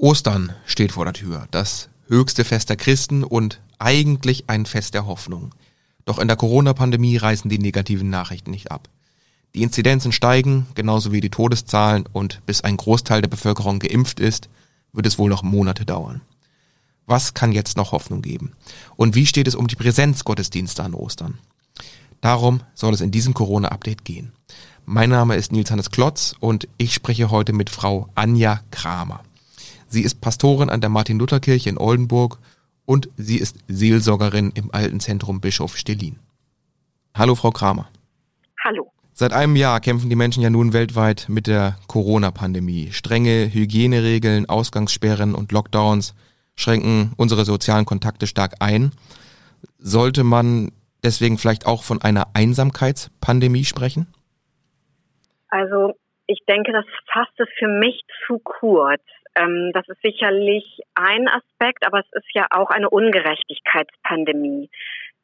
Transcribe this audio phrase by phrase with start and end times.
[0.00, 5.08] Ostern steht vor der Tür, das höchste Fest der Christen und eigentlich ein Fest der
[5.08, 5.52] Hoffnung.
[6.04, 8.88] Doch in der Corona-Pandemie reißen die negativen Nachrichten nicht ab.
[9.56, 14.48] Die Inzidenzen steigen, genauso wie die Todeszahlen und bis ein Großteil der Bevölkerung geimpft ist,
[14.92, 16.20] wird es wohl noch Monate dauern.
[17.06, 18.52] Was kann jetzt noch Hoffnung geben?
[18.94, 21.38] Und wie steht es um die Präsenzgottesdienste an Ostern?
[22.20, 24.30] Darum soll es in diesem Corona-Update gehen.
[24.86, 29.24] Mein Name ist Nils Hannes Klotz und ich spreche heute mit Frau Anja Kramer.
[29.88, 32.38] Sie ist Pastorin an der Martin-Luther-Kirche in Oldenburg
[32.84, 36.18] und sie ist Seelsorgerin im Alten Zentrum Bischof Stelin.
[37.16, 37.88] Hallo, Frau Kramer.
[38.62, 38.92] Hallo.
[39.14, 42.92] Seit einem Jahr kämpfen die Menschen ja nun weltweit mit der Corona-Pandemie.
[42.92, 46.14] Strenge Hygieneregeln, Ausgangssperren und Lockdowns
[46.54, 48.92] schränken unsere sozialen Kontakte stark ein.
[49.78, 50.70] Sollte man
[51.02, 54.06] deswegen vielleicht auch von einer Einsamkeitspandemie sprechen?
[55.48, 55.94] Also
[56.26, 59.02] ich denke, das fasst es für mich zu kurz.
[59.38, 64.70] Ähm, das ist sicherlich ein Aspekt, aber es ist ja auch eine Ungerechtigkeitspandemie,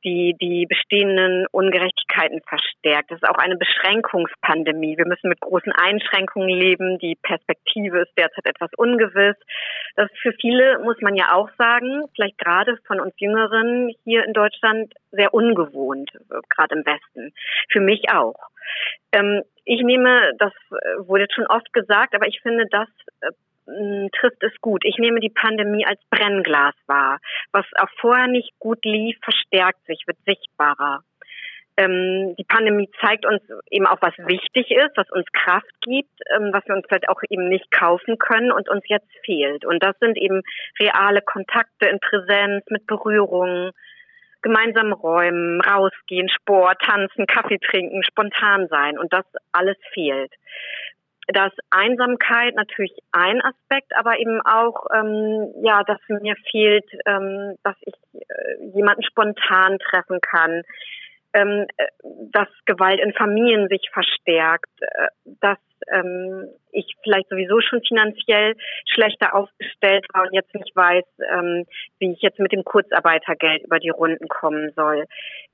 [0.05, 3.11] die die bestehenden Ungerechtigkeiten verstärkt.
[3.11, 4.99] Es ist auch eine Beschränkungspandemie.
[4.99, 6.99] Wir müssen mit großen Einschränkungen leben.
[6.99, 9.37] Die Perspektive ist derzeit etwas ungewiss.
[9.97, 14.25] Das ist für viele, muss man ja auch sagen, vielleicht gerade von uns Jüngeren hier
[14.25, 16.11] in Deutschland sehr ungewohnt,
[16.51, 17.33] gerade im Westen.
[17.71, 18.37] Für mich auch.
[19.13, 20.53] Ähm, ich nehme, das
[20.99, 22.89] wurde jetzt schon oft gesagt, aber ich finde, das
[23.67, 24.85] äh, trifft es gut.
[24.85, 27.19] Ich nehme die Pandemie als Brennglas wahr.
[27.53, 31.03] Was auch vorher nicht gut lief, verstärkt sich, wird sichtbarer.
[31.77, 36.51] Ähm, die Pandemie zeigt uns eben auch, was wichtig ist, was uns Kraft gibt, ähm,
[36.53, 39.65] was wir uns vielleicht auch eben nicht kaufen können und uns jetzt fehlt.
[39.65, 40.43] Und das sind eben
[40.79, 43.73] reale Kontakte in Präsenz, mit Berührungen,
[44.43, 48.99] gemeinsam räumen, rausgehen, Sport, tanzen, Kaffee trinken, spontan sein.
[48.99, 50.33] Und das alles fehlt
[51.29, 57.77] dass Einsamkeit natürlich ein Aspekt, aber eben auch, ähm, ja, dass mir fehlt, ähm, dass
[57.83, 60.63] ich äh, jemanden spontan treffen kann,
[61.33, 61.87] ähm, äh,
[62.31, 65.09] dass Gewalt in Familien sich verstärkt, äh,
[65.41, 65.59] dass
[65.93, 68.55] ähm, ich vielleicht sowieso schon finanziell
[68.87, 71.67] schlechter aufgestellt war und jetzt nicht weiß, ähm,
[71.99, 75.05] wie ich jetzt mit dem Kurzarbeitergeld über die Runden kommen soll.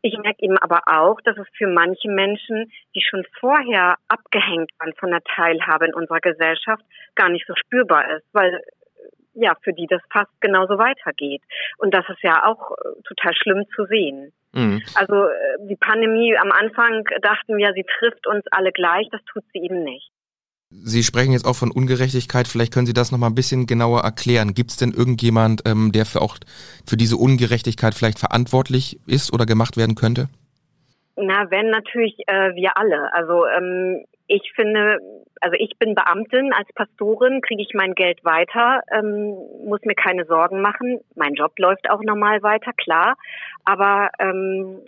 [0.03, 4.95] Ich merke eben aber auch, dass es für manche Menschen, die schon vorher abgehängt waren
[4.95, 6.83] von der Teilhabe in unserer Gesellschaft,
[7.15, 8.61] gar nicht so spürbar ist, weil
[9.35, 11.43] ja, für die das fast genauso weitergeht.
[11.79, 14.33] Und das ist ja auch äh, total schlimm zu sehen.
[14.53, 14.83] Mhm.
[14.95, 19.45] Also äh, die Pandemie am Anfang dachten wir, sie trifft uns alle gleich, das tut
[19.53, 20.11] sie eben nicht.
[20.73, 22.47] Sie sprechen jetzt auch von Ungerechtigkeit.
[22.47, 24.55] Vielleicht können Sie das noch mal ein bisschen genauer erklären.
[24.55, 26.37] Gibt es denn irgendjemand, ähm, der für auch
[26.87, 30.29] für diese Ungerechtigkeit vielleicht verantwortlich ist oder gemacht werden könnte?
[31.17, 33.13] Na, wenn natürlich äh, wir alle.
[33.13, 34.99] Also ähm, ich finde,
[35.41, 39.35] also ich bin Beamtin als Pastorin, kriege ich mein Geld weiter, ähm,
[39.67, 41.01] muss mir keine Sorgen machen.
[41.17, 43.17] Mein Job läuft auch normal weiter, klar.
[43.65, 44.79] Aber ähm,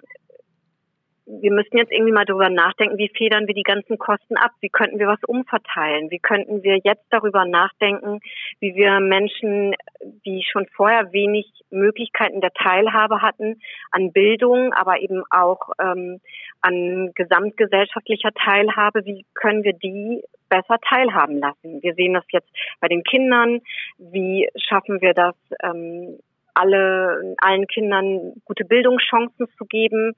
[1.26, 4.50] wir müssten jetzt irgendwie mal darüber nachdenken, wie federn wir die ganzen Kosten ab?
[4.60, 6.10] Wie könnten wir was umverteilen?
[6.10, 8.20] Wie könnten wir jetzt darüber nachdenken,
[8.60, 9.74] wie wir Menschen,
[10.24, 13.60] die schon vorher wenig Möglichkeiten der Teilhabe hatten,
[13.92, 16.20] an Bildung, aber eben auch ähm,
[16.60, 21.82] an gesamtgesellschaftlicher Teilhabe, wie können wir die besser teilhaben lassen?
[21.82, 22.50] Wir sehen das jetzt
[22.80, 23.60] bei den Kindern.
[23.98, 25.34] Wie schaffen wir das?
[25.62, 26.18] Ähm,
[26.54, 30.14] alle, allen Kindern gute Bildungschancen zu geben,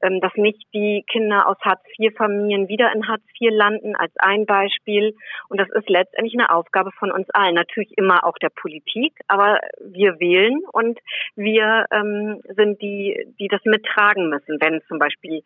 [0.00, 5.14] dass nicht die Kinder aus Hartz-IV-Familien wieder in Hartz IV landen, als ein Beispiel.
[5.48, 7.54] Und das ist letztendlich eine Aufgabe von uns allen.
[7.54, 10.98] Natürlich immer auch der Politik, aber wir wählen und
[11.36, 15.42] wir ähm, sind die, die das mittragen müssen, wenn zum Beispiel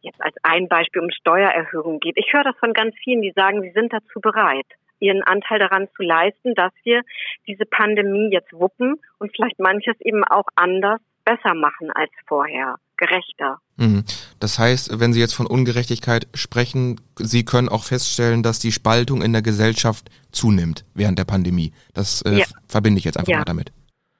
[0.00, 2.16] jetzt als ein Beispiel um Steuererhöhung geht.
[2.16, 4.66] Ich höre das von ganz vielen, die sagen, sie sind dazu bereit
[4.98, 7.02] ihren Anteil daran zu leisten, dass wir
[7.46, 13.58] diese Pandemie jetzt wuppen und vielleicht manches eben auch anders besser machen als vorher, gerechter.
[13.76, 14.04] Mhm.
[14.40, 19.22] Das heißt, wenn Sie jetzt von Ungerechtigkeit sprechen, Sie können auch feststellen, dass die Spaltung
[19.22, 21.72] in der Gesellschaft zunimmt während der Pandemie.
[21.94, 22.44] Das äh, ja.
[22.68, 23.38] verbinde ich jetzt einfach ja.
[23.38, 23.72] mal damit.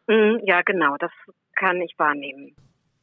[0.08, 1.10] Mhm, ja, genau, das
[1.54, 2.54] kann ich wahrnehmen.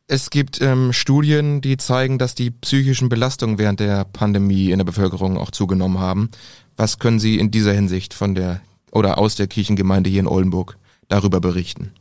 [0.08, 4.86] Es gibt ähm, Studien, die zeigen, dass die psychischen Belastungen während der Pandemie in der
[4.86, 6.30] Bevölkerung auch zugenommen haben.
[6.76, 8.62] Was können Sie in dieser Hinsicht von der
[8.92, 10.78] oder aus der Kirchengemeinde hier in Oldenburg
[11.08, 11.94] darüber berichten?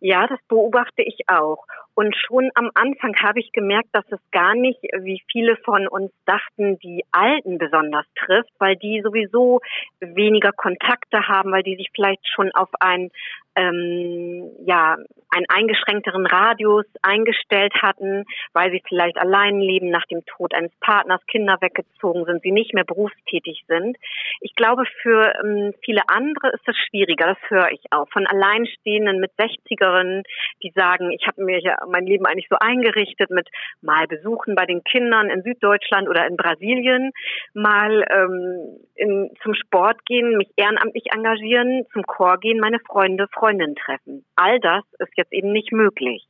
[0.00, 1.64] Ja, das beobachte ich auch.
[1.98, 6.12] Und schon am Anfang habe ich gemerkt, dass es gar nicht, wie viele von uns
[6.26, 9.58] dachten, die Alten besonders trifft, weil die sowieso
[9.98, 13.10] weniger Kontakte haben, weil die sich vielleicht schon auf ein
[13.58, 14.96] ähm, ja
[15.30, 21.20] einen eingeschränkteren Radius eingestellt hatten, weil sie vielleicht allein leben nach dem Tod eines Partners,
[21.26, 23.96] Kinder weggezogen sind, sie nicht mehr berufstätig sind.
[24.40, 27.26] Ich glaube, für ähm, viele andere ist das schwieriger.
[27.26, 30.24] Das höre ich auch von Alleinstehenden mit 60erinnen,
[30.62, 33.48] die sagen, ich habe mir ja mein Leben eigentlich so eingerichtet mit
[33.82, 37.12] mal Besuchen bei den Kindern in Süddeutschland oder in Brasilien,
[37.52, 43.76] mal ähm, in, zum Sport gehen, mich ehrenamtlich engagieren, zum Chor gehen, meine Freunde, Freundinnen
[43.76, 44.24] treffen.
[44.36, 46.24] All das ist jetzt eben nicht möglich.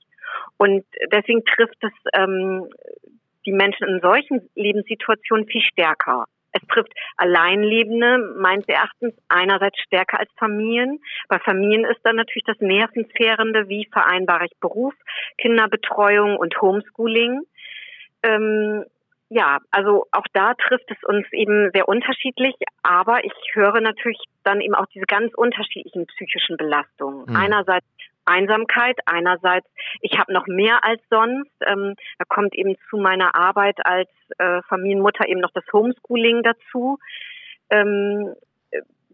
[0.56, 2.68] Und deswegen trifft es ähm,
[3.44, 6.26] die Menschen in solchen Lebenssituationen viel stärker.
[6.52, 11.00] Es trifft Alleinlebende meines Erachtens einerseits stärker als Familien.
[11.28, 14.94] Bei Familien ist dann natürlich das Nervenzehrende, wie vereinbare ich Beruf,
[15.38, 17.42] Kinderbetreuung und Homeschooling.
[18.22, 18.84] Ähm,
[19.30, 24.60] ja, also auch da trifft es uns eben sehr unterschiedlich, aber ich höre natürlich dann
[24.60, 27.26] eben auch diese ganz unterschiedlichen psychischen Belastungen.
[27.28, 27.36] Mhm.
[27.36, 27.86] Einerseits
[28.24, 29.66] Einsamkeit, einerseits
[30.00, 31.50] ich habe noch mehr als sonst.
[31.66, 34.08] Ähm, da kommt eben zu meiner Arbeit als
[34.38, 36.98] äh, Familienmutter eben noch das Homeschooling dazu.
[37.70, 38.34] Ähm,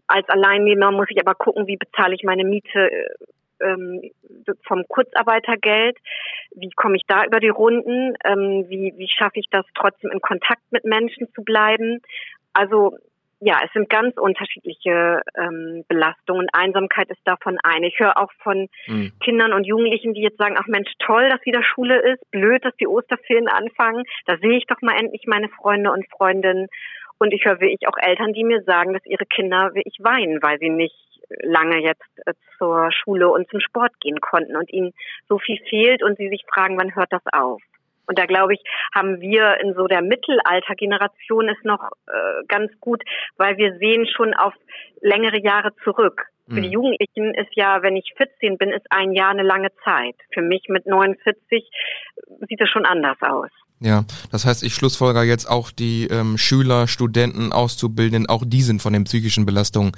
[0.07, 3.09] als Alleinnehmer muss ich aber gucken, wie bezahle ich meine Miete äh,
[3.61, 4.01] ähm,
[4.67, 5.97] vom Kurzarbeitergeld.
[6.55, 8.15] Wie komme ich da über die Runden?
[8.23, 12.01] Ähm, wie, wie schaffe ich das trotzdem in Kontakt mit Menschen zu bleiben?
[12.53, 12.97] Also
[13.41, 16.47] ja, es sind ganz unterschiedliche ähm, Belastungen.
[16.53, 17.87] Einsamkeit ist davon eine.
[17.87, 19.11] Ich höre auch von mhm.
[19.19, 22.75] Kindern und Jugendlichen, die jetzt sagen, ach Mensch, toll, dass wieder Schule ist, blöd, dass
[22.77, 24.03] die Osterferien anfangen.
[24.25, 26.67] Da sehe ich doch mal endlich meine Freunde und Freundinnen.
[27.17, 30.57] Und ich höre wirklich auch Eltern, die mir sagen, dass ihre Kinder wirklich weinen, weil
[30.59, 30.95] sie nicht
[31.43, 34.93] lange jetzt äh, zur Schule und zum Sport gehen konnten und ihnen
[35.27, 37.61] so viel fehlt und sie sich fragen, wann hört das auf?
[38.07, 38.61] Und da glaube ich,
[38.93, 43.03] haben wir in so der Mittelaltergeneration es noch äh, ganz gut,
[43.37, 44.53] weil wir sehen schon auf
[45.01, 46.27] längere Jahre zurück.
[46.47, 46.73] Für die mhm.
[46.73, 50.15] Jugendlichen ist ja, wenn ich 14 bin, ist ein Jahr eine lange Zeit.
[50.31, 51.43] Für mich mit 49
[52.47, 53.49] sieht es schon anders aus.
[53.85, 58.81] Ja, das heißt, ich schlussfolger jetzt auch die ähm, Schüler, Studenten, Auszubildenden, auch die sind
[58.81, 59.91] von den psychischen Belastungen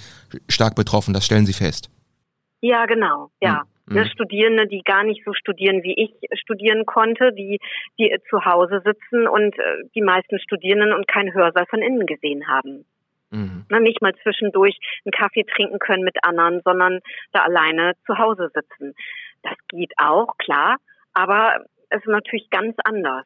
[0.49, 1.89] stark betroffen, das stellen Sie fest.
[2.59, 3.63] Ja, genau, ja.
[3.85, 3.95] Mhm.
[3.95, 7.59] Ne, Studierende, die gar nicht so studieren, wie ich studieren konnte, die,
[7.97, 12.45] die zu Hause sitzen und äh, die meisten Studierenden und keinen Hörsaal von innen gesehen
[12.49, 12.83] haben.
[13.29, 13.67] Mhm.
[13.69, 16.99] Ne, nicht mal zwischendurch einen Kaffee trinken können mit anderen, sondern
[17.31, 18.95] da alleine zu Hause sitzen.
[19.43, 20.75] Das geht auch, klar,
[21.13, 23.25] aber es ist natürlich ganz anders.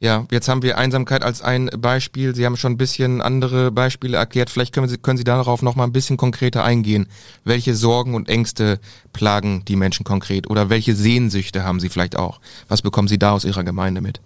[0.00, 2.32] Ja, jetzt haben wir Einsamkeit als ein Beispiel.
[2.32, 4.48] Sie haben schon ein bisschen andere Beispiele erklärt.
[4.48, 7.08] Vielleicht können Sie, können Sie darauf noch mal ein bisschen konkreter eingehen.
[7.44, 8.78] Welche Sorgen und Ängste
[9.12, 10.48] plagen die Menschen konkret?
[10.48, 12.40] Oder welche Sehnsüchte haben Sie vielleicht auch?
[12.68, 14.20] Was bekommen Sie da aus Ihrer Gemeinde mit?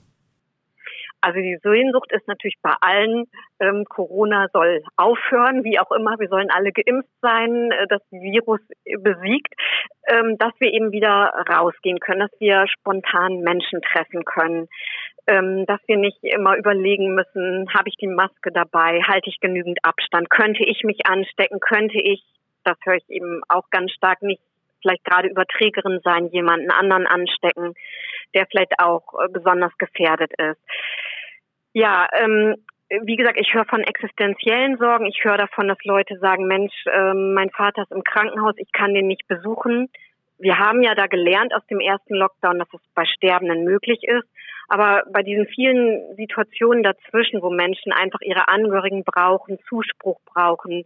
[1.22, 3.26] Also die Sehnsucht ist natürlich bei allen,
[3.60, 8.60] ähm, Corona soll aufhören, wie auch immer, wir sollen alle geimpft sein, äh, das Virus
[8.98, 9.54] besiegt,
[10.08, 14.66] ähm, dass wir eben wieder rausgehen können, dass wir spontan Menschen treffen können,
[15.26, 19.78] ähm, dass wir nicht immer überlegen müssen, habe ich die Maske dabei, halte ich genügend
[19.84, 22.22] Abstand, könnte ich mich anstecken, könnte ich,
[22.64, 24.42] das höre ich eben auch ganz stark nicht,
[24.80, 27.74] vielleicht gerade Überträgerin sein, jemanden anderen anstecken,
[28.34, 30.60] der vielleicht auch äh, besonders gefährdet ist.
[31.72, 32.56] Ja, ähm,
[33.04, 35.06] wie gesagt, ich höre von existenziellen Sorgen.
[35.06, 38.92] Ich höre davon, dass Leute sagen, Mensch, äh, mein Vater ist im Krankenhaus, ich kann
[38.92, 39.88] den nicht besuchen.
[40.38, 44.28] Wir haben ja da gelernt aus dem ersten Lockdown, dass es bei Sterbenden möglich ist.
[44.68, 50.84] Aber bei diesen vielen Situationen dazwischen, wo Menschen einfach ihre Angehörigen brauchen, Zuspruch brauchen,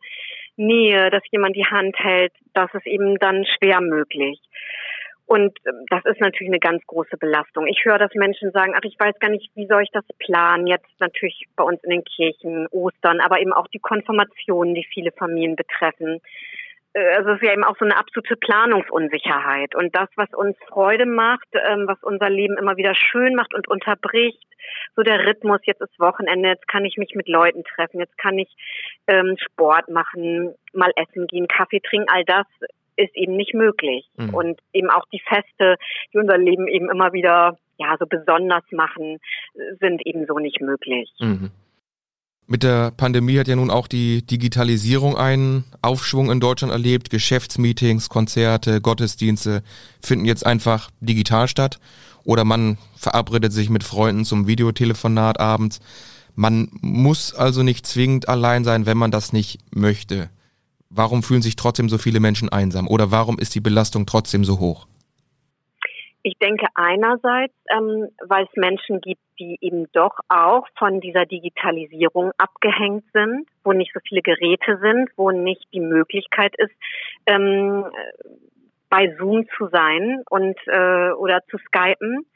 [0.57, 4.41] Nähe, dass jemand die Hand hält, das ist eben dann schwer möglich.
[5.27, 7.67] Und ähm, das ist natürlich eine ganz große Belastung.
[7.67, 10.67] Ich höre, dass Menschen sagen, ach, ich weiß gar nicht, wie soll ich das planen?
[10.67, 15.11] Jetzt natürlich bei uns in den Kirchen, Ostern, aber eben auch die Konfirmationen, die viele
[15.13, 16.21] Familien betreffen.
[16.97, 19.75] Äh, also es ist ja eben auch so eine absolute Planungsunsicherheit.
[19.75, 23.69] Und das, was uns Freude macht, ähm, was unser Leben immer wieder schön macht und
[23.69, 24.43] unterbricht,
[24.97, 28.39] so der Rhythmus, jetzt ist Wochenende, jetzt kann ich mich mit Leuten treffen, jetzt kann
[28.39, 28.49] ich
[29.07, 32.47] ähm, Sport machen, mal essen gehen, Kaffee trinken, all das
[32.97, 34.09] ist eben nicht möglich.
[34.17, 34.35] Mhm.
[34.35, 35.77] Und eben auch die Feste,
[36.13, 39.19] die unser Leben eben immer wieder ja so besonders machen,
[39.81, 41.13] sind ebenso nicht möglich.
[41.21, 41.51] Mhm.
[42.49, 47.11] Mit der Pandemie hat ja nun auch die Digitalisierung einen Aufschwung in Deutschland erlebt.
[47.11, 49.65] Geschäftsmeetings, Konzerte, Gottesdienste
[50.01, 51.81] finden jetzt einfach digital statt.
[52.23, 55.81] Oder man verabredet sich mit Freunden zum Videotelefonat abends.
[56.37, 60.31] Man muss also nicht zwingend allein sein, wenn man das nicht möchte.
[60.89, 62.87] Warum fühlen sich trotzdem so viele Menschen einsam?
[62.87, 64.87] Oder warum ist die Belastung trotzdem so hoch?
[66.23, 72.33] Ich denke einerseits, ähm, weil es Menschen gibt, die eben doch auch von dieser Digitalisierung
[72.39, 76.75] abgehängt sind, wo nicht so viele Geräte sind, wo nicht die Möglichkeit ist,
[77.27, 77.85] ähm,
[78.89, 82.27] bei Zoom zu sein und äh, oder zu skypen.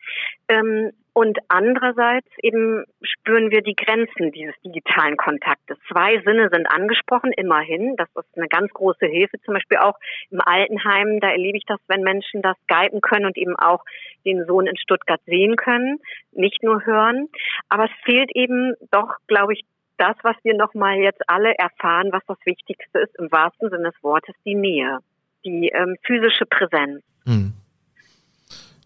[0.48, 5.76] Ähm, und andererseits eben spüren wir die Grenzen dieses digitalen Kontaktes.
[5.92, 7.94] Zwei Sinne sind angesprochen, immerhin.
[7.98, 9.38] Das ist eine ganz große Hilfe.
[9.42, 9.98] Zum Beispiel auch
[10.30, 13.84] im Altenheim, da erlebe ich das, wenn Menschen das skypen können und eben auch
[14.24, 15.98] den Sohn in Stuttgart sehen können,
[16.32, 17.28] nicht nur hören.
[17.68, 19.60] Aber es fehlt eben doch, glaube ich,
[19.98, 24.02] das, was wir nochmal jetzt alle erfahren, was das Wichtigste ist, im wahrsten Sinne des
[24.02, 25.00] Wortes, die Nähe,
[25.44, 27.02] die ähm, physische Präsenz.
[27.26, 27.59] Hm.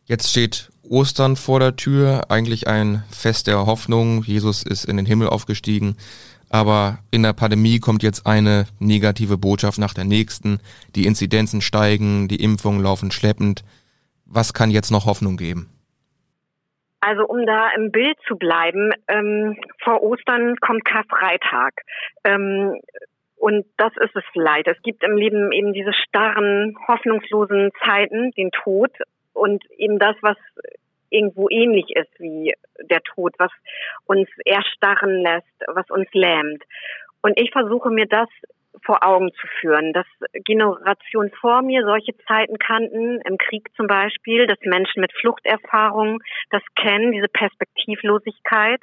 [0.07, 4.23] Jetzt steht Ostern vor der Tür, eigentlich ein Fest der Hoffnung.
[4.23, 5.97] Jesus ist in den Himmel aufgestiegen.
[6.51, 10.61] Aber in der Pandemie kommt jetzt eine negative Botschaft nach der nächsten.
[10.95, 13.65] Die Inzidenzen steigen, die Impfungen laufen schleppend.
[14.27, 15.71] Was kann jetzt noch Hoffnung geben?
[17.01, 21.73] Also um da im Bild zu bleiben, ähm, vor Ostern kommt Karfreitag.
[22.25, 22.79] Ähm,
[23.37, 24.67] und das ist es leid.
[24.67, 28.91] Es gibt im Leben eben diese starren, hoffnungslosen Zeiten, den Tod
[29.35, 30.37] und eben das, was
[31.11, 32.55] irgendwo ähnlich ist wie
[32.91, 33.53] der Tod, was
[34.07, 36.63] uns erstarren lässt, was uns lähmt.
[37.23, 38.29] Und ich versuche mir das
[38.85, 40.07] vor Augen zu führen, dass
[40.45, 46.63] Generationen vor mir solche Zeiten kannten, im Krieg zum Beispiel, dass Menschen mit Fluchterfahrung das
[46.77, 48.81] kennen, diese Perspektivlosigkeit,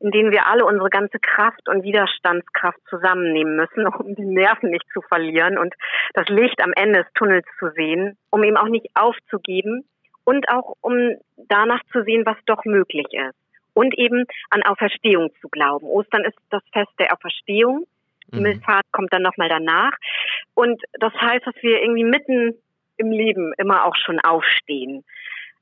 [0.00, 4.86] in denen wir alle unsere ganze Kraft und Widerstandskraft zusammennehmen müssen, um die Nerven nicht
[4.92, 5.74] zu verlieren und
[6.14, 9.84] das Licht am Ende des Tunnels zu sehen, um eben auch nicht aufzugeben
[10.24, 13.36] und auch um danach zu sehen, was doch möglich ist.
[13.74, 15.86] Und eben an Auferstehung zu glauben.
[15.86, 17.86] Ostern ist das Fest der Auferstehung.
[18.28, 18.60] Die mhm.
[18.92, 19.92] Kommt dann nochmal danach.
[20.54, 22.54] Und das heißt, dass wir irgendwie mitten
[22.96, 25.04] im Leben immer auch schon aufstehen.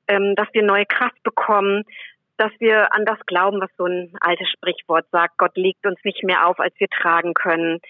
[0.09, 1.85] Ähm, dass wir neue Kraft bekommen,
[2.37, 6.25] dass wir an das glauben, was so ein altes Sprichwort sagt, Gott legt uns nicht
[6.25, 7.81] mehr auf, als wir tragen können.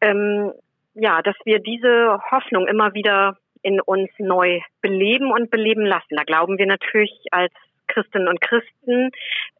[0.00, 0.52] Ähm,
[0.94, 6.16] ja, dass wir diese Hoffnung immer wieder in uns neu beleben und beleben lassen.
[6.16, 7.52] Da glauben wir natürlich als
[7.88, 9.10] Christinnen und Christen,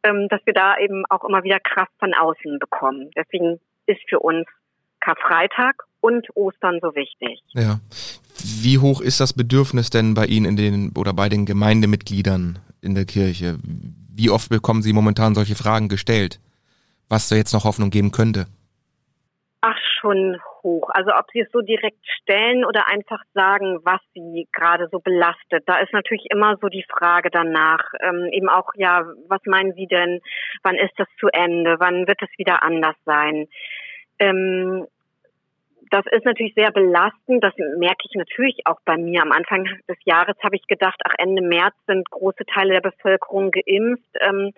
[0.02, 3.11] ähm, dass wir da eben auch immer wieder Kraft von außen bekommen.
[3.16, 4.47] Deswegen ist für uns
[5.00, 7.40] Karfreitag und Ostern so wichtig.
[7.50, 7.80] Ja.
[8.62, 12.94] Wie hoch ist das Bedürfnis denn bei Ihnen in den oder bei den Gemeindemitgliedern in
[12.94, 13.59] der Kirche?
[13.62, 16.40] Wie oft bekommen Sie momentan solche Fragen gestellt,
[17.09, 18.47] was da jetzt noch Hoffnung geben könnte?
[19.61, 20.88] Ach, schon hoch.
[20.90, 25.64] Also ob sie es so direkt stellen oder einfach sagen, was sie gerade so belastet.
[25.66, 27.85] Da ist natürlich immer so die Frage danach.
[28.00, 30.21] Ähm, eben auch, ja, was meinen Sie denn?
[30.62, 31.76] Wann ist das zu Ende?
[31.78, 33.49] Wann wird es wieder anders sein?
[34.19, 34.87] Ähm,
[35.92, 37.45] das ist natürlich sehr belastend.
[37.45, 39.21] Das merke ich natürlich auch bei mir.
[39.21, 43.50] Am Anfang des Jahres habe ich gedacht, ach Ende März sind große Teile der Bevölkerung
[43.50, 44.09] geimpft.
[44.21, 44.52] Ähm,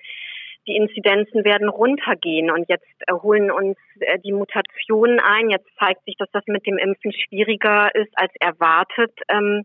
[0.67, 5.51] die Inzidenzen werden runtergehen und jetzt holen uns äh, die Mutationen ein.
[5.51, 9.13] Jetzt zeigt sich, dass das mit dem Impfen schwieriger ist als erwartet.
[9.29, 9.65] Ähm,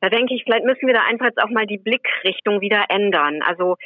[0.00, 3.40] da denke ich, vielleicht müssen wir da einfach jetzt auch mal die Blickrichtung wieder ändern.
[3.42, 3.76] Also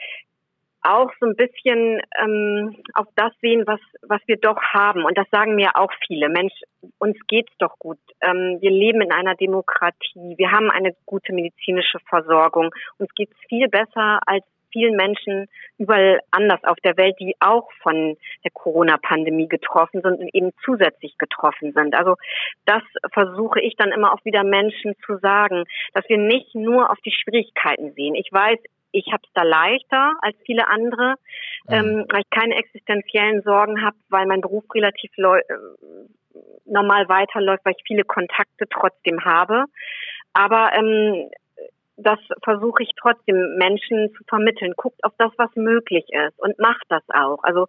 [0.86, 5.04] auch so ein bisschen ähm, auf das sehen, was, was wir doch haben.
[5.04, 6.28] Und das sagen mir auch viele.
[6.28, 6.54] Mensch,
[6.98, 7.98] uns geht's doch gut.
[8.20, 10.34] Ähm, wir leben in einer Demokratie.
[10.38, 12.70] Wir haben eine gute medizinische Versorgung.
[12.98, 15.46] Uns geht's viel besser als vielen Menschen
[15.78, 21.18] überall anders auf der Welt, die auch von der Corona-Pandemie getroffen sind und eben zusätzlich
[21.18, 21.94] getroffen sind.
[21.94, 22.16] Also
[22.64, 22.82] das
[23.12, 27.12] versuche ich dann immer auch wieder Menschen zu sagen, dass wir nicht nur auf die
[27.12, 28.14] Schwierigkeiten sehen.
[28.14, 28.58] Ich weiß,
[28.92, 31.16] ich habe es da leichter als viele andere,
[31.68, 31.74] mhm.
[31.74, 35.42] ähm, weil ich keine existenziellen Sorgen habe, weil mein Beruf relativ äh,
[36.64, 39.64] normal weiterläuft, weil ich viele Kontakte trotzdem habe.
[40.32, 41.30] Aber ähm,
[41.96, 44.74] das versuche ich trotzdem Menschen zu vermitteln.
[44.76, 47.42] Guckt auf das, was möglich ist und macht das auch.
[47.42, 47.66] Also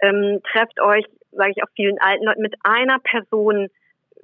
[0.00, 3.68] ähm, trefft euch, sage ich auch vielen alten Leuten, mit einer Person,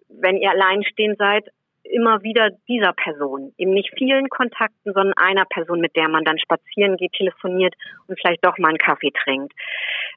[0.09, 1.47] wenn ihr alleinstehend seid,
[1.85, 3.53] immer wieder dieser Person.
[3.59, 7.75] Eben nicht vielen Kontakten, sondern einer Person, mit der man dann spazieren geht, telefoniert
[8.07, 9.53] und vielleicht doch mal einen Kaffee trinkt.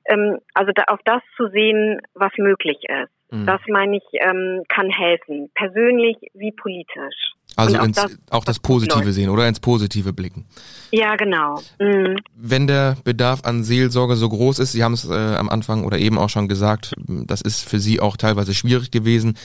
[0.05, 3.12] Ähm, also da, auf das zu sehen, was möglich ist.
[3.31, 3.45] Mhm.
[3.45, 5.50] Das meine ich, ähm, kann helfen.
[5.53, 7.33] Persönlich wie politisch.
[7.55, 10.45] Also auch, ins, das, auch das Positive sehen oder ins Positive blicken.
[10.91, 11.59] Ja, genau.
[11.79, 12.17] Mhm.
[12.36, 15.97] Wenn der Bedarf an Seelsorge so groß ist, Sie haben es äh, am Anfang oder
[15.97, 19.38] eben auch schon gesagt, das ist für Sie auch teilweise schwierig gewesen.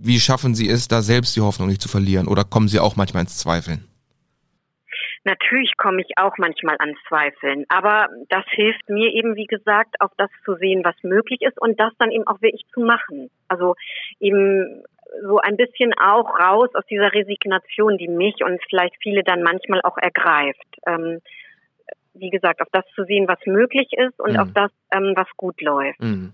[0.00, 2.96] Wie schaffen Sie es, da selbst die Hoffnung nicht zu verlieren oder kommen Sie auch
[2.96, 3.84] manchmal ins Zweifeln?
[5.24, 10.10] Natürlich komme ich auch manchmal an Zweifeln, aber das hilft mir eben, wie gesagt, auf
[10.16, 13.28] das zu sehen, was möglich ist und das dann eben auch wirklich zu machen.
[13.48, 13.74] Also
[14.20, 14.84] eben
[15.26, 19.80] so ein bisschen auch raus aus dieser Resignation, die mich und vielleicht viele dann manchmal
[19.82, 20.76] auch ergreift.
[20.86, 21.20] Ähm,
[22.14, 24.38] wie gesagt, auf das zu sehen, was möglich ist und mhm.
[24.38, 26.00] auf das, ähm, was gut läuft.
[26.00, 26.32] Mhm.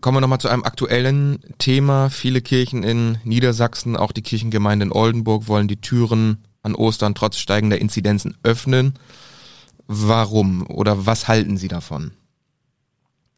[0.00, 2.10] Kommen wir nochmal zu einem aktuellen Thema.
[2.10, 7.36] Viele Kirchen in Niedersachsen, auch die Kirchengemeinde in Oldenburg, wollen die Türen an Ostern trotz
[7.36, 8.94] steigender Inzidenzen öffnen.
[9.86, 12.12] Warum oder was halten Sie davon?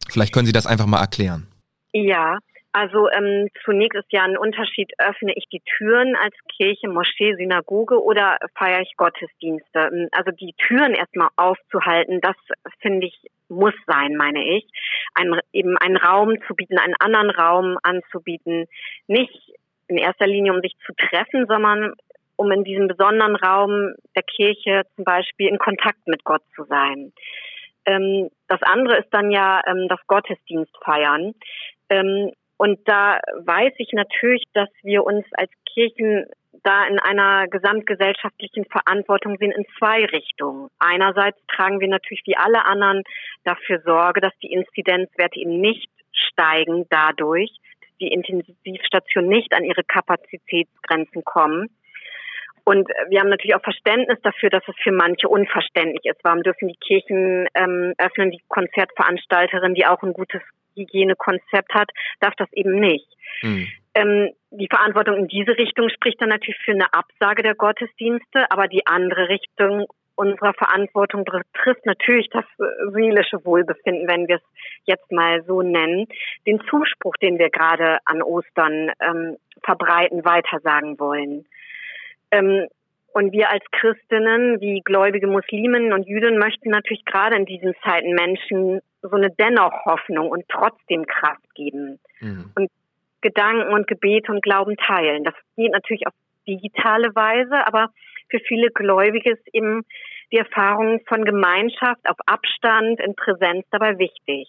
[0.09, 1.47] Vielleicht können Sie das einfach mal erklären.
[1.93, 2.39] Ja,
[2.75, 8.03] also ähm, zunächst ist ja ein Unterschied, öffne ich die Türen als Kirche, Moschee, Synagoge
[8.03, 9.91] oder feiere ich Gottesdienste.
[9.93, 12.35] Ähm, also die Türen erstmal aufzuhalten, das
[12.81, 14.67] finde ich muss sein, meine ich.
[15.15, 18.67] Ein, eben einen Raum zu bieten, einen anderen Raum anzubieten.
[19.07, 19.53] Nicht
[19.87, 21.95] in erster Linie, um sich zu treffen, sondern
[22.35, 27.13] um in diesem besonderen Raum der Kirche zum Beispiel in Kontakt mit Gott zu sein.
[27.87, 31.35] Ähm, das andere ist dann ja ähm, das Gottesdienst feiern.
[31.89, 36.27] Ähm, und da weiß ich natürlich, dass wir uns als Kirchen
[36.63, 40.71] da in einer gesamtgesellschaftlichen Verantwortung sehen in zwei Richtungen.
[40.79, 43.03] Einerseits tragen wir natürlich wie alle anderen
[43.45, 49.85] dafür Sorge, dass die Inzidenzwerte eben nicht steigen dadurch, dass die Intensivstationen nicht an ihre
[49.85, 51.69] Kapazitätsgrenzen kommen.
[52.65, 56.21] Und wir haben natürlich auch Verständnis dafür, dass es für manche unverständlich ist.
[56.23, 60.41] Warum dürfen die Kirchen ähm, öffnen, die Konzertveranstalterin, die auch ein gutes
[60.77, 61.91] Hygienekonzept hat,
[62.21, 63.09] darf das eben nicht.
[63.43, 63.69] Mhm.
[63.95, 68.67] Ähm, die Verantwortung in diese Richtung spricht dann natürlich für eine Absage der Gottesdienste, aber
[68.69, 74.43] die andere Richtung unserer Verantwortung betrifft natürlich das äh, seelische Wohlbefinden, wenn wir es
[74.85, 76.07] jetzt mal so nennen,
[76.47, 81.47] den Zuspruch, den wir gerade an Ostern ähm, verbreiten, weitersagen wollen.
[82.31, 82.69] Ähm,
[83.15, 88.11] und wir als Christinnen, wie gläubige Musliminnen und Jüdinnen möchten natürlich gerade in diesen Zeiten
[88.11, 92.01] Menschen so eine dennoch Hoffnung und trotzdem Kraft geben.
[92.21, 92.51] Mhm.
[92.57, 92.71] Und
[93.21, 95.23] Gedanken und Gebete und Glauben teilen.
[95.23, 96.13] Das geht natürlich auf
[96.49, 97.91] digitale Weise, aber
[98.31, 99.85] für viele Gläubige ist eben
[100.33, 104.49] die Erfahrung von Gemeinschaft auf Abstand in Präsenz dabei wichtig.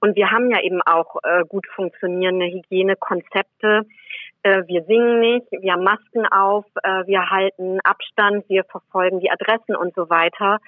[0.00, 3.82] Und wir haben ja eben auch äh, gut funktionierende Hygienekonzepte,
[4.66, 9.76] wir singen nicht, wir haben Masken auf, äh, wir halten Abstand, wir verfolgen die Adressen
[9.76, 10.58] und so weiter.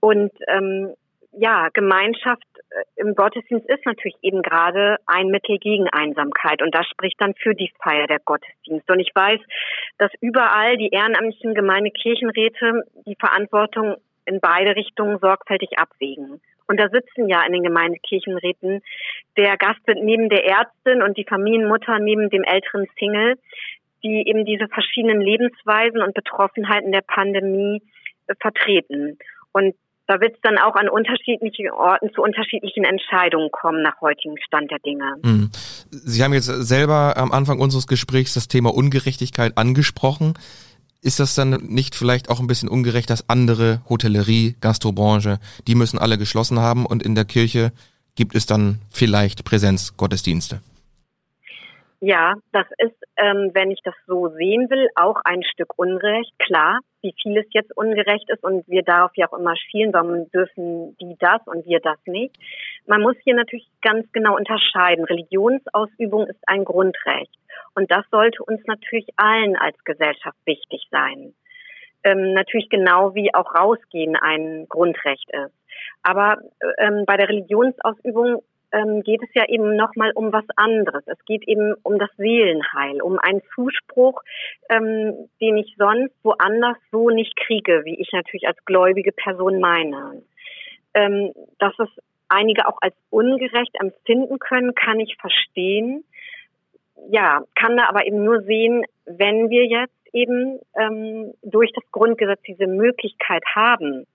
[0.00, 0.94] Und ähm,
[1.38, 6.86] ja, Gemeinschaft äh, im Gottesdienst ist natürlich eben gerade ein Mittel gegen Einsamkeit und das
[6.86, 8.92] spricht dann für die Feier der Gottesdienste.
[8.92, 9.40] Und ich weiß,
[9.98, 16.40] dass überall die ehrenamtlichen Gemeindekirchenräte die Verantwortung in beide Richtungen sorgfältig abwägen.
[16.68, 18.82] Und da sitzen ja in den Gemeindekirchenräten
[19.36, 23.36] der Gastwirt neben der Ärztin und die Familienmutter neben dem älteren Single,
[24.02, 27.82] die eben diese verschiedenen Lebensweisen und Betroffenheiten der Pandemie
[28.26, 29.18] äh, vertreten.
[29.52, 29.74] Und
[30.06, 34.70] da wird es dann auch an unterschiedlichen Orten zu unterschiedlichen Entscheidungen kommen nach heutigem Stand
[34.70, 35.14] der Dinge.
[35.24, 35.50] Hm.
[35.90, 40.34] Sie haben jetzt selber am Anfang unseres Gesprächs das Thema Ungerechtigkeit angesprochen.
[41.06, 45.38] Ist das dann nicht vielleicht auch ein bisschen ungerecht, dass andere Hotellerie, Gastrobranche,
[45.68, 47.70] die müssen alle geschlossen haben und in der Kirche
[48.16, 50.62] gibt es dann vielleicht Präsenzgottesdienste?
[52.00, 56.32] Ja, das ist, ähm, wenn ich das so sehen will, auch ein Stück Unrecht.
[56.40, 60.96] Klar, wie vieles jetzt ungerecht ist und wir darauf ja auch immer schielen, warum dürfen
[60.98, 62.34] die das und wir das nicht.
[62.86, 65.04] Man muss hier natürlich ganz genau unterscheiden.
[65.04, 67.32] Religionsausübung ist ein Grundrecht.
[67.74, 71.34] Und das sollte uns natürlich allen als Gesellschaft wichtig sein.
[72.02, 75.54] Ähm, natürlich genau wie auch rausgehen ein Grundrecht ist.
[76.02, 76.38] Aber
[76.78, 81.04] ähm, bei der Religionsausübung ähm, geht es ja eben nochmal um was anderes.
[81.06, 84.22] Es geht eben um das Seelenheil, um einen Zuspruch,
[84.68, 90.22] ähm, den ich sonst woanders so nicht kriege, wie ich natürlich als gläubige Person meine.
[90.94, 91.88] Ähm, dass es
[92.28, 96.04] einige auch als ungerecht empfinden können, kann ich verstehen
[97.10, 102.40] ja, kann da aber eben nur sehen, wenn wir jetzt eben ähm, durch das Grundgesetz
[102.42, 104.06] diese Möglichkeit haben,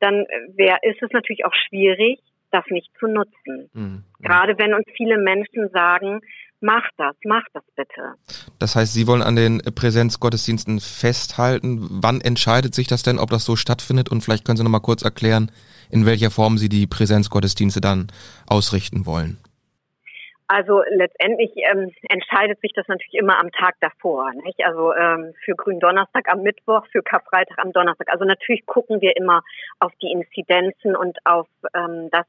[0.00, 2.20] dann wär, ist es natürlich auch schwierig,
[2.56, 3.70] das nicht zu nutzen.
[3.72, 4.04] Mhm.
[4.20, 6.20] Gerade wenn uns viele Menschen sagen,
[6.60, 8.14] mach das, mach das bitte.
[8.58, 11.86] Das heißt, Sie wollen an den Präsenzgottesdiensten festhalten.
[11.90, 14.10] Wann entscheidet sich das denn, ob das so stattfindet?
[14.10, 15.50] Und vielleicht können Sie noch mal kurz erklären,
[15.90, 18.08] in welcher Form Sie die Präsenzgottesdienste dann
[18.48, 19.38] ausrichten wollen.
[20.48, 24.30] Also letztendlich ähm, entscheidet sich das natürlich immer am Tag davor.
[24.44, 24.64] Nicht?
[24.64, 28.08] Also ähm, für Gründonnerstag am Mittwoch, für Karfreitag am Donnerstag.
[28.12, 29.42] Also natürlich gucken wir immer
[29.80, 32.26] auf die Inzidenzen und auf ähm, das.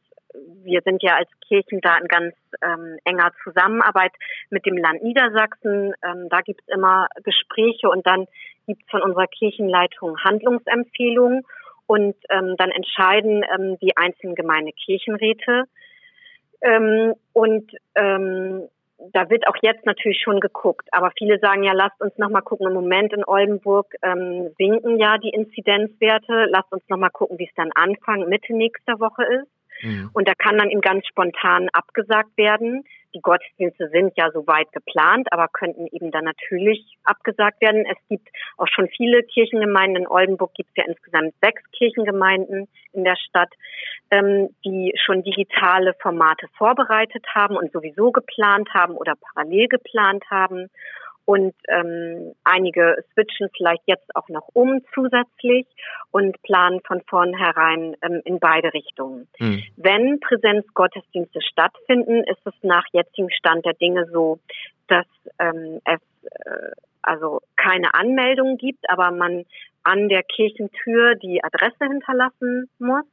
[0.64, 4.12] Wir sind ja als Kirchen da in ganz ähm, enger Zusammenarbeit
[4.50, 5.94] mit dem Land Niedersachsen.
[6.04, 8.28] Ähm, da gibt's immer Gespräche und dann
[8.66, 11.44] gibt's von unserer Kirchenleitung Handlungsempfehlungen
[11.88, 15.64] und ähm, dann entscheiden ähm, die einzelnen Gemeindekirchenräte.
[16.62, 18.68] Ähm, und ähm,
[19.14, 20.88] da wird auch jetzt natürlich schon geguckt.
[20.92, 22.68] Aber viele sagen ja, lasst uns nochmal gucken.
[22.68, 26.48] Im Moment in Oldenburg ähm, sinken ja die Inzidenzwerte.
[26.50, 29.48] Lasst uns nochmal gucken, wie es dann Anfang, Mitte nächster Woche ist.
[29.82, 30.10] Mhm.
[30.14, 32.84] Und da kann dann eben ganz spontan abgesagt werden.
[33.14, 37.86] die Gottesdienste sind ja soweit geplant, aber könnten eben dann natürlich abgesagt werden.
[37.86, 40.04] Es gibt auch schon viele Kirchengemeinden.
[40.04, 43.52] In Oldenburg gibt es ja insgesamt sechs Kirchengemeinden in der Stadt,
[44.12, 50.70] ähm, die schon digitale Formate vorbereitet haben und sowieso geplant haben oder parallel geplant haben
[51.28, 55.68] und ähm, einige switchen vielleicht jetzt auch noch um zusätzlich
[56.12, 59.28] und planen von vornherein ähm, in beide Richtungen.
[59.38, 59.62] Mhm.
[59.76, 64.40] Wenn Präsenzgottesdienste stattfinden, ist es nach jetzigem Stand der Dinge so,
[64.88, 65.06] dass
[65.38, 66.00] ähm, es
[66.46, 69.44] äh, also keine Anmeldung gibt, aber man
[69.84, 73.06] an der Kirchentür die Adresse hinterlassen muss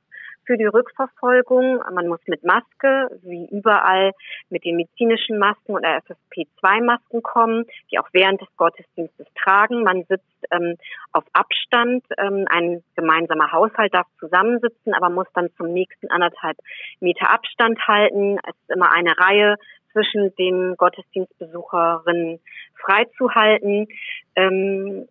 [0.47, 1.83] für die Rückverfolgung.
[1.93, 4.13] Man muss mit Maske, wie überall,
[4.51, 9.83] mit den medizinischen Masken oder FFP2-Masken kommen, die auch während des Gottesdienstes tragen.
[9.83, 10.77] Man sitzt ähm,
[11.13, 12.05] auf Abstand.
[12.19, 16.59] Ähm, ein gemeinsamer Haushalt darf zusammensitzen, aber muss dann zum nächsten anderthalb
[17.01, 18.39] Meter Abstand halten.
[18.47, 19.57] Es ist immer eine Reihe
[19.93, 22.41] zwischen den Gottesdienstbesucherinnen
[22.75, 23.89] freizuhalten.
[24.37, 25.09] Ähm,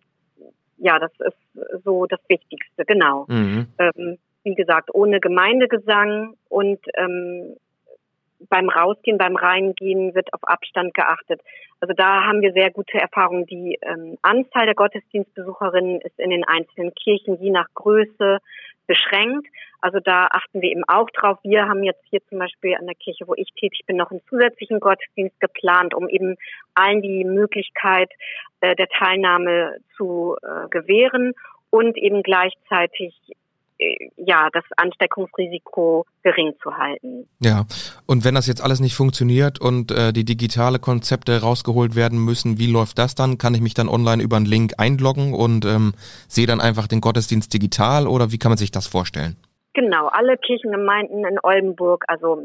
[0.78, 3.26] ja, das ist so das Wichtigste, genau.
[3.28, 3.68] Mhm.
[3.78, 7.56] Ähm, wie gesagt, ohne Gemeindegesang und ähm,
[8.48, 11.40] beim Rausgehen, beim Reingehen wird auf Abstand geachtet.
[11.80, 13.46] Also da haben wir sehr gute Erfahrungen.
[13.46, 18.38] Die ähm, Anzahl der Gottesdienstbesucherinnen ist in den einzelnen Kirchen je nach Größe
[18.86, 19.46] beschränkt.
[19.80, 21.38] Also da achten wir eben auch drauf.
[21.42, 24.22] Wir haben jetzt hier zum Beispiel an der Kirche, wo ich tätig bin, noch einen
[24.28, 26.36] zusätzlichen Gottesdienst geplant, um eben
[26.74, 28.10] allen die Möglichkeit
[28.60, 31.32] äh, der Teilnahme zu äh, gewähren
[31.70, 33.14] und eben gleichzeitig
[34.16, 37.28] ja, das Ansteckungsrisiko gering zu halten.
[37.40, 37.64] Ja,
[38.06, 42.58] und wenn das jetzt alles nicht funktioniert und äh, die digitale Konzepte rausgeholt werden müssen,
[42.58, 43.38] wie läuft das dann?
[43.38, 45.94] Kann ich mich dann online über einen Link einloggen und ähm,
[46.28, 49.36] sehe dann einfach den Gottesdienst digital oder wie kann man sich das vorstellen?
[49.74, 52.38] Genau, alle Kirchengemeinden in Oldenburg, also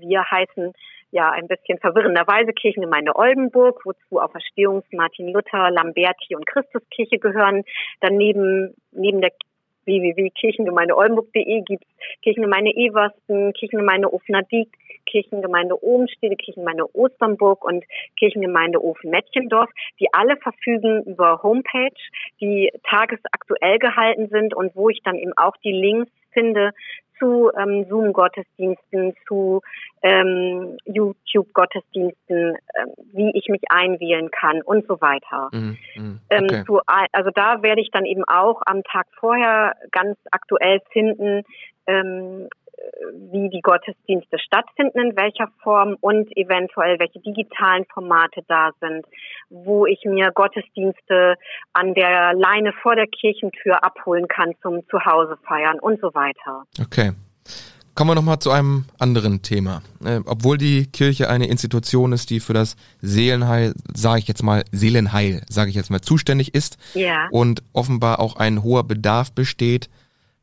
[0.00, 0.72] wir heißen
[1.12, 7.62] ja ein bisschen verwirrenderweise Kirchengemeinde Oldenburg, wozu auch Verstehungs Martin Luther, Lamberti und Christuskirche gehören.
[8.00, 9.30] Daneben neben der
[9.84, 14.68] www.kirchengemeindeoldenburg.de gibt es Kirchengemeinde Eversten, Kirchengemeinde Ofenadik,
[15.06, 17.84] Kirchengemeinde Obenstede, Kirchengemeinde Osternburg und
[18.16, 21.90] Kirchengemeinde Ofen-Mettchendorf, die alle verfügen über Homepage,
[22.40, 26.72] die tagesaktuell gehalten sind und wo ich dann eben auch die Links finde
[27.22, 29.60] zu ähm, Zoom-Gottesdiensten, zu
[30.02, 35.48] ähm, YouTube-Gottesdiensten, äh, wie ich mich einwählen kann und so weiter.
[35.52, 36.56] Mm, mm, okay.
[36.56, 41.44] ähm, zu, also da werde ich dann eben auch am Tag vorher ganz aktuell finden,
[41.86, 42.48] ähm,
[43.30, 49.04] wie die Gottesdienste stattfinden, in welcher Form und eventuell welche digitalen Formate da sind,
[49.50, 51.36] wo ich mir Gottesdienste
[51.72, 56.64] an der Leine vor der Kirchentür abholen kann zum Zuhause feiern und so weiter.
[56.80, 57.12] Okay.
[57.94, 59.82] Kommen wir nochmal zu einem anderen Thema.
[60.02, 64.64] Äh, obwohl die Kirche eine Institution ist, die für das Seelenheil, sage ich jetzt mal,
[64.72, 67.28] Seelenheil, sage ich jetzt mal, zuständig ist ja.
[67.30, 69.90] und offenbar auch ein hoher Bedarf besteht,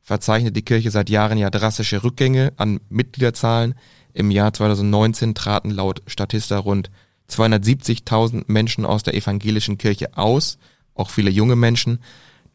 [0.02, 3.74] verzeichnet die Kirche seit Jahren ja drastische Rückgänge an Mitgliederzahlen.
[4.12, 6.90] Im Jahr 2019 traten laut Statista rund
[7.28, 10.58] 270.000 Menschen aus der evangelischen Kirche aus,
[10.94, 12.00] auch viele junge Menschen.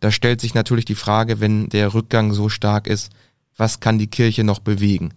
[0.02, 3.12] Da stellt sich natürlich die Frage, wenn der Rückgang so stark ist,
[3.58, 5.14] was kann die Kirche noch bewegen?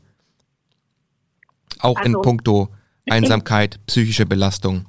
[1.80, 2.68] Auch also, in puncto
[3.10, 4.86] Einsamkeit, psychische Belastung.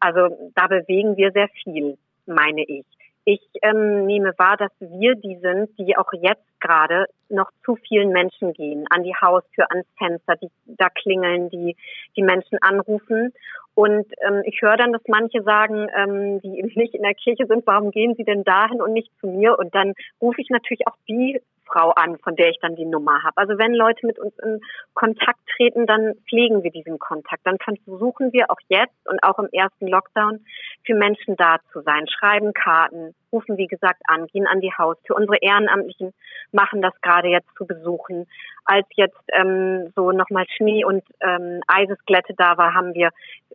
[0.00, 2.84] Also da bewegen wir sehr viel, meine ich.
[3.24, 8.10] Ich ähm, nehme wahr, dass wir die sind, die auch jetzt gerade noch zu vielen
[8.10, 11.76] Menschen gehen, an die Haustür, ans Fenster, die da klingeln, die
[12.16, 13.32] die Menschen anrufen.
[13.74, 17.46] Und ähm, ich höre dann, dass manche sagen, ähm, die eben nicht in der Kirche
[17.46, 19.58] sind, warum gehen sie denn dahin und nicht zu mir?
[19.58, 23.22] Und dann rufe ich natürlich auch die Frau an, von der ich dann die Nummer
[23.22, 23.36] habe.
[23.36, 24.60] Also wenn Leute mit uns in
[24.94, 27.46] Kontakt treten, dann pflegen wir diesen Kontakt.
[27.46, 30.44] Dann versuchen wir auch jetzt und auch im ersten Lockdown
[30.84, 35.16] für Menschen da zu sein, schreiben Karten, rufen wie gesagt an, gehen an die Haustür.
[35.16, 36.12] Unsere Ehrenamtlichen
[36.52, 38.26] machen das gerade jetzt zu besuchen.
[38.64, 43.10] Als jetzt ähm, so nochmal Schnee und ähm, Eisesglätte da war, haben wir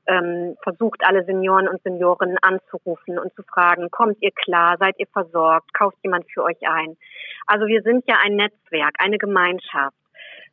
[0.07, 5.07] ähm, versucht, alle Senioren und Seniorinnen anzurufen und zu fragen, kommt ihr klar, seid ihr
[5.07, 6.97] versorgt, kauft jemand für euch ein.
[7.45, 9.95] Also wir sind ja ein Netzwerk, eine Gemeinschaft.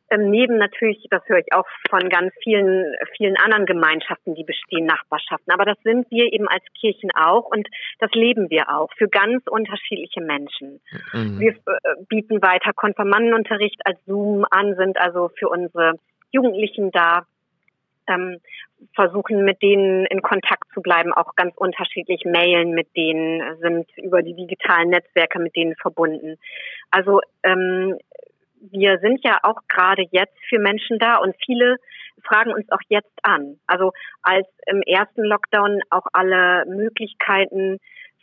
[0.09, 4.85] Ähm, neben natürlich, das höre ich auch von ganz vielen, vielen anderen Gemeinschaften, die bestehen,
[4.85, 5.51] Nachbarschaften.
[5.51, 7.67] Aber das sind wir eben als Kirchen auch und
[7.99, 10.79] das leben wir auch für ganz unterschiedliche Menschen.
[11.13, 11.39] Mhm.
[11.39, 15.93] Wir äh, bieten weiter Konfirmandenunterricht als Zoom an, sind also für unsere
[16.31, 17.25] Jugendlichen da,
[18.07, 18.39] ähm,
[18.93, 24.21] versuchen mit denen in Kontakt zu bleiben, auch ganz unterschiedlich mailen mit denen, sind über
[24.21, 26.37] die digitalen Netzwerke mit denen verbunden.
[26.91, 27.97] Also ähm,
[28.71, 31.77] wir sind ja auch gerade jetzt für Menschen da und viele
[32.23, 33.59] fragen uns auch jetzt an.
[33.67, 37.79] Also als im ersten Lockdown auch alle Möglichkeiten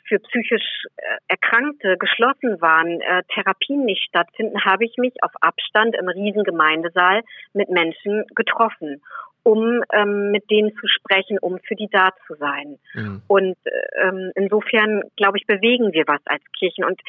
[0.09, 5.95] für psychisch äh, Erkrankte geschlossen waren, äh, Therapien nicht stattfinden, habe ich mich auf Abstand
[5.97, 9.01] im Riesengemeindesaal mit Menschen getroffen
[9.45, 12.79] um ähm, mit denen zu sprechen, um für die da zu sein.
[12.95, 13.23] Mhm.
[13.27, 13.57] Und
[14.01, 16.85] ähm, insofern, glaube ich, bewegen wir was als Kirchen.
[16.85, 17.01] Und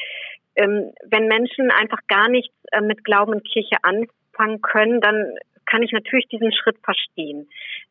[0.56, 5.34] ähm, wenn Menschen einfach gar nichts äh, mit Glauben und Kirche anfangen können, dann
[5.66, 7.48] kann ich natürlich diesen Schritt verstehen.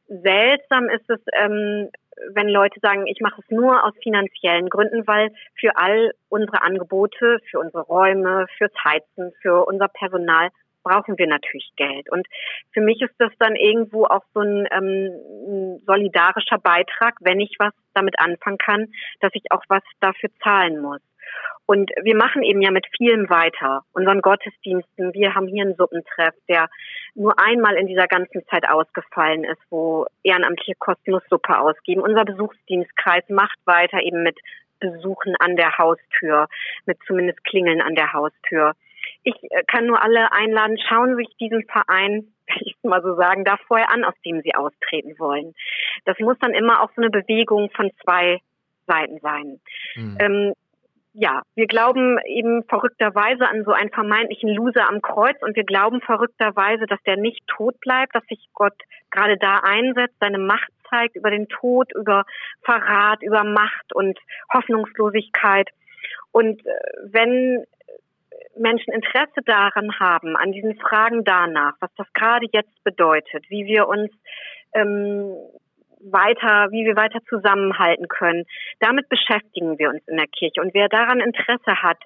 [0.07, 1.89] Seltsam ist es, ähm,
[2.33, 7.39] wenn Leute sagen, ich mache es nur aus finanziellen Gründen, weil für all unsere Angebote,
[7.49, 10.49] für unsere Räume, fürs Heizen, für unser Personal
[10.83, 12.11] brauchen wir natürlich Geld.
[12.11, 12.27] Und
[12.71, 17.73] für mich ist das dann irgendwo auch so ein, ähm, solidarischer Beitrag, wenn ich was
[17.93, 18.87] damit anfangen kann,
[19.21, 21.01] dass ich auch was dafür zahlen muss.
[21.65, 25.13] Und wir machen eben ja mit vielem weiter, unseren Gottesdiensten.
[25.13, 26.67] Wir haben hier einen Suppentreff, der
[27.15, 32.01] nur einmal in dieser ganzen Zeit ausgefallen ist, wo Ehrenamtliche kostenlos Suppe ausgeben.
[32.01, 34.37] Unser Besuchsdienstkreis macht weiter eben mit
[34.79, 36.47] Besuchen an der Haustür,
[36.85, 38.73] mit zumindest Klingeln an der Haustür
[39.23, 43.45] ich äh, kann nur alle einladen, schauen Sie sich diesen Verein, ich mal so sagen
[43.45, 45.53] darf, vorher an, aus dem Sie austreten wollen.
[46.05, 48.39] Das muss dann immer auch so eine Bewegung von zwei
[48.87, 49.59] Seiten sein.
[49.95, 50.17] Mhm.
[50.19, 50.53] Ähm,
[51.15, 56.01] ja, wir glauben eben verrückterweise an so einen vermeintlichen Loser am Kreuz und wir glauben
[56.01, 58.73] verrückterweise, dass der nicht tot bleibt, dass sich Gott
[59.11, 62.25] gerade da einsetzt, seine Macht zeigt über den Tod, über
[62.63, 64.17] Verrat, über Macht und
[64.51, 65.69] Hoffnungslosigkeit.
[66.31, 66.71] Und äh,
[67.03, 67.63] wenn
[68.57, 73.87] Menschen Interesse daran haben, an diesen Fragen danach, was das gerade jetzt bedeutet, wie wir
[73.87, 74.11] uns
[74.73, 75.35] ähm,
[75.99, 78.45] weiter, wie wir weiter zusammenhalten können.
[78.79, 80.61] Damit beschäftigen wir uns in der Kirche.
[80.61, 81.97] Und wer daran Interesse hat,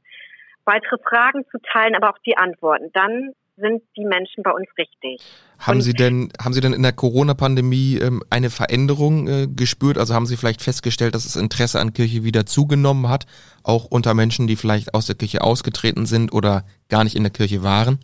[0.65, 5.21] weitere Fragen zu teilen, aber auch die Antworten, dann sind die Menschen bei uns richtig.
[5.59, 9.97] Haben Und Sie denn, haben Sie denn in der Corona-Pandemie ähm, eine Veränderung äh, gespürt?
[9.97, 13.25] Also haben Sie vielleicht festgestellt, dass das Interesse an Kirche wieder zugenommen hat,
[13.63, 17.31] auch unter Menschen, die vielleicht aus der Kirche ausgetreten sind oder gar nicht in der
[17.31, 17.99] Kirche waren?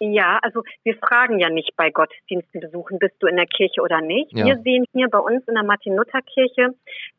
[0.00, 4.00] Ja, also wir fragen ja nicht bei Gottesdiensten besuchen, bist du in der Kirche oder
[4.00, 4.32] nicht.
[4.32, 4.44] Ja.
[4.44, 6.74] Wir sehen hier bei uns in der Martin-Luther-Kirche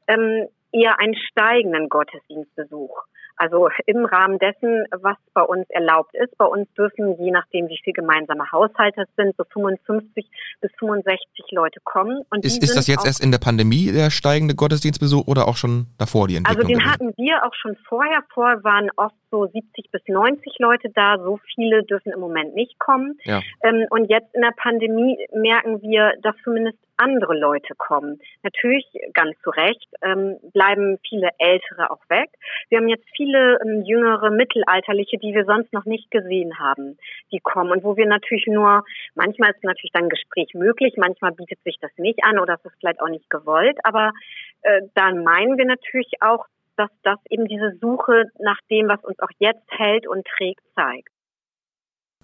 [0.08, 3.04] ähm, eher einen steigenden Gottesdienstbesuch.
[3.38, 6.38] Also im Rahmen dessen, was bei uns erlaubt ist.
[6.38, 10.26] Bei uns dürfen, je nachdem, wie viele gemeinsame Haushalte es sind, so 55
[10.62, 12.24] bis 65 Leute kommen.
[12.30, 15.88] Und ist, ist das jetzt erst in der Pandemie der steigende Gottesdienstbesuch oder auch schon
[15.98, 16.66] davor die Entwicklung?
[16.66, 18.24] Also den hatten wir auch schon vorher.
[18.34, 21.18] Vorher waren oft so 70 bis 90 Leute da.
[21.18, 23.20] So viele dürfen im Moment nicht kommen.
[23.24, 23.42] Ja.
[23.64, 28.22] Ähm, und jetzt in der Pandemie merken wir, dass zumindest andere Leute kommen.
[28.44, 32.30] Natürlich, ganz zu Recht, ähm, bleiben viele Ältere auch weg.
[32.70, 36.98] Wir haben jetzt viele ähm, jüngere, mittelalterliche, die wir sonst noch nicht gesehen haben,
[37.34, 41.34] die kommen und wo wir natürlich nur, manchmal ist natürlich dann ein Gespräch möglich, manchmal
[41.34, 44.14] bietet sich das nicht an oder es ist vielleicht auch nicht gewollt, aber
[44.62, 46.46] äh, dann meinen wir natürlich auch,
[46.78, 51.10] dass das eben diese Suche nach dem, was uns auch jetzt hält und trägt, zeigt.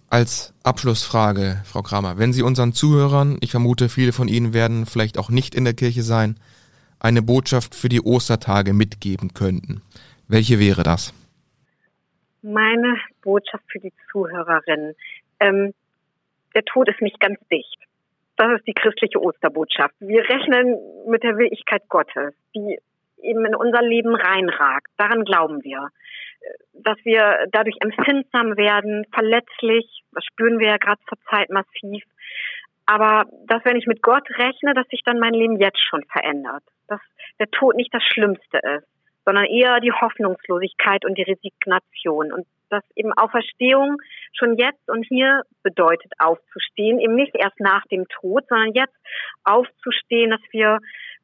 [0.09, 5.17] Als Abschlussfrage, Frau Kramer, wenn Sie unseren Zuhörern, ich vermute, viele von Ihnen werden vielleicht
[5.17, 6.35] auch nicht in der Kirche sein,
[6.99, 9.81] eine Botschaft für die Ostertage mitgeben könnten,
[10.27, 11.13] welche wäre das?
[12.41, 14.95] Meine Botschaft für die Zuhörerinnen.
[15.39, 15.73] Ähm,
[16.55, 17.77] der Tod ist nicht ganz dicht.
[18.37, 19.93] Das ist die christliche Osterbotschaft.
[19.99, 22.79] Wir rechnen mit der Willigkeit Gottes, die
[23.23, 24.87] eben in unser Leben reinragt.
[24.97, 25.89] Daran glauben wir
[26.73, 32.03] dass wir dadurch empfindsam werden, verletzlich, das spüren wir ja gerade zur Zeit massiv.
[32.85, 36.63] Aber dass wenn ich mit Gott rechne, dass sich dann mein Leben jetzt schon verändert,
[36.87, 36.99] dass
[37.39, 38.87] der Tod nicht das Schlimmste ist,
[39.23, 43.97] sondern eher die Hoffnungslosigkeit und die Resignation und dass eben Auferstehung
[44.33, 48.95] schon jetzt und hier bedeutet aufzustehen, eben nicht erst nach dem Tod, sondern jetzt
[49.43, 50.79] aufzustehen, dass wir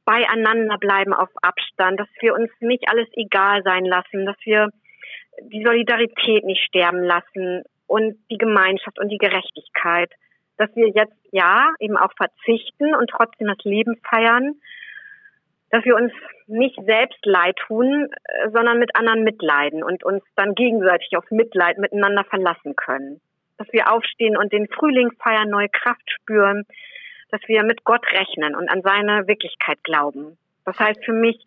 [0.07, 4.69] beieinander bleiben auf Abstand, dass wir uns nicht alles egal sein lassen, dass wir
[5.41, 10.09] die Solidarität nicht sterben lassen und die Gemeinschaft und die Gerechtigkeit,
[10.57, 14.55] dass wir jetzt ja eben auch verzichten und trotzdem das Leben feiern,
[15.71, 16.13] dass wir uns
[16.47, 18.07] nicht selbst leid tun,
[18.53, 23.19] sondern mit anderen mitleiden und uns dann gegenseitig auf Mitleid miteinander verlassen können.
[23.57, 26.63] Dass wir aufstehen und den Frühling feiern, neue Kraft spüren,
[27.29, 30.37] dass wir mit Gott rechnen und an seine Wirklichkeit glauben.
[30.65, 31.37] Das heißt für mich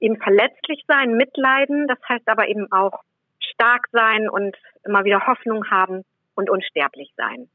[0.00, 3.00] eben verletzlich sein, mitleiden, das heißt aber eben auch
[3.40, 6.02] stark sein und immer wieder Hoffnung haben
[6.34, 7.48] und unsterblich sein.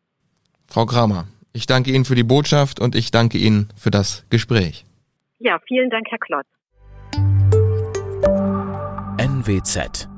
[0.67, 4.85] Frau Kramer, ich danke Ihnen für die Botschaft und ich danke Ihnen für das Gespräch.
[5.39, 6.47] Ja, vielen Dank, Herr Klotz.
[9.17, 10.10] NWZ